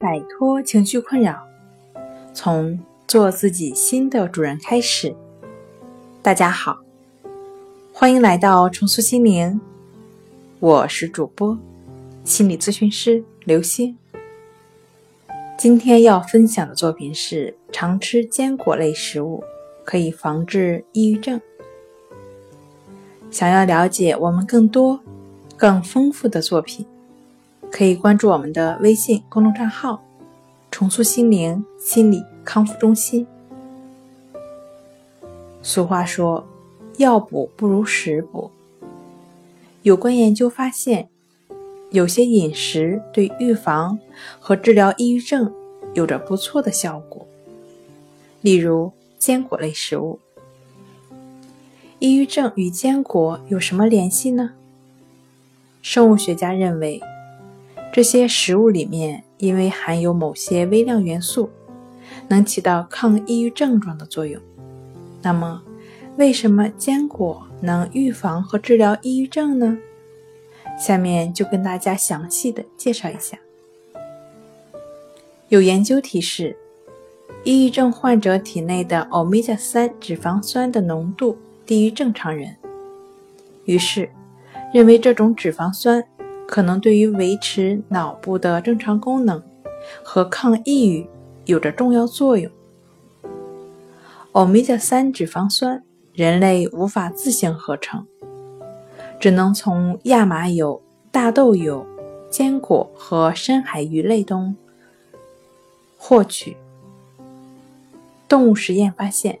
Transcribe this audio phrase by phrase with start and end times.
[0.00, 1.44] 摆脱情绪困扰，
[2.32, 5.12] 从做自己新的主人开始。
[6.22, 6.78] 大家好，
[7.92, 9.60] 欢迎来到重塑心灵，
[10.60, 11.58] 我是主播
[12.22, 13.98] 心理咨询师刘星。
[15.58, 19.42] 今天要分享的作品是：常吃坚果类食物
[19.82, 21.40] 可以防治抑郁症。
[23.32, 25.00] 想要了解我们更多、
[25.56, 26.86] 更丰富的作品。
[27.70, 30.02] 可以关注我们的微信公众账号
[30.70, 33.26] “重塑心灵心理康复中心”。
[35.62, 36.46] 俗话说
[36.98, 38.50] ：“药补不如食补。”
[39.82, 41.08] 有关研究发现，
[41.90, 43.98] 有些饮食对预防
[44.40, 45.54] 和治疗抑郁症
[45.94, 47.26] 有着不错的效果。
[48.40, 50.18] 例如，坚果类食物。
[51.98, 54.52] 抑郁症与坚果有什么联系呢？
[55.82, 57.00] 生物学家认为。
[57.92, 61.50] 这些食物里面因为含有某些微量元素，
[62.28, 64.40] 能起到抗抑郁症状的作用。
[65.22, 65.62] 那么，
[66.16, 69.78] 为什么坚果能预防和治疗抑郁症呢？
[70.78, 73.38] 下面就跟大家详细的介绍一下。
[75.48, 76.56] 有研究提示，
[77.42, 82.54] 抑郁症患者体内的欧米伽三脂肪酸的浓度低于正常人，
[83.64, 84.10] 于是
[84.72, 86.04] 认为这种脂肪酸。
[86.48, 89.42] 可能对于维持脑部的正常功能
[90.02, 91.06] 和抗抑郁
[91.44, 92.50] 有着重要作用。
[94.32, 98.06] 欧米伽三脂肪酸，人类无法自行合成，
[99.20, 101.86] 只能从亚麻油、大豆油、
[102.30, 104.56] 坚果和深海鱼类中
[105.98, 106.56] 获取。
[108.26, 109.38] 动物实验发现，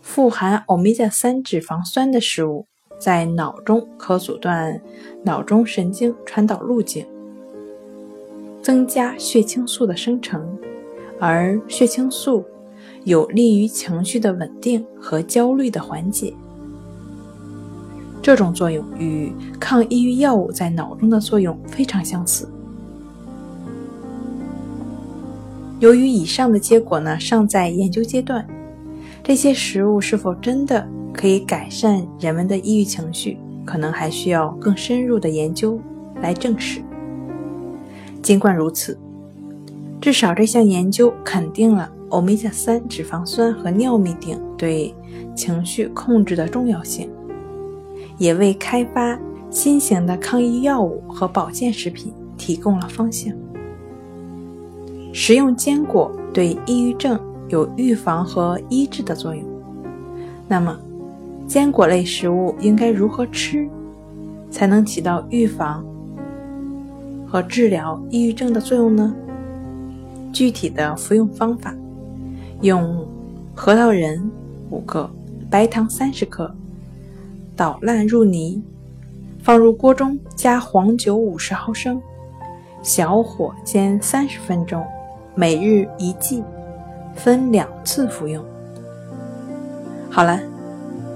[0.00, 2.66] 富含欧米伽三脂肪酸的食物。
[3.04, 4.80] 在脑中可阻断
[5.22, 7.04] 脑中神经传导路径，
[8.62, 10.56] 增加血清素的生成，
[11.20, 12.42] 而血清素
[13.04, 16.32] 有利于情绪的稳定和焦虑的缓解。
[18.22, 19.30] 这种作用与
[19.60, 22.48] 抗抑郁药物在脑中的作用非常相似。
[25.78, 28.46] 由于以上的结果呢尚在研究阶段，
[29.22, 30.88] 这些食物是否真的？
[31.24, 35.80] 可以改善人们的抑郁情绪，可能还需要更深入的研究
[36.20, 36.82] 来证实。
[38.20, 38.98] 尽管如此，
[40.02, 44.94] 至少这项研究肯定了欧米伽三脂肪酸和尿嘧啶对
[45.34, 47.08] 情绪控制的重要性，
[48.18, 49.18] 也为开发
[49.48, 53.32] 新型的抗抑郁药物和保健食品提供了方向。
[55.14, 57.18] 食用坚果对抑郁症
[57.48, 59.42] 有预防和医治的作用，
[60.46, 60.78] 那么？
[61.46, 63.68] 坚果类食物应该如何吃，
[64.50, 65.84] 才能起到预防
[67.26, 69.14] 和治疗抑郁症的作用呢？
[70.32, 71.74] 具体的服用方法：
[72.62, 73.06] 用
[73.54, 74.30] 核桃仁
[74.70, 75.08] 五个，
[75.50, 76.52] 白糖三十克，
[77.54, 78.62] 捣烂入泥，
[79.42, 82.00] 放入锅中，加黄酒五十毫升，
[82.82, 84.82] 小火煎三十分钟，
[85.34, 86.42] 每日一剂，
[87.14, 88.44] 分两次服用。
[90.10, 90.40] 好了。